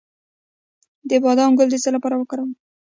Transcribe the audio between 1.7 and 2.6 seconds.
د څه لپاره وکاروم؟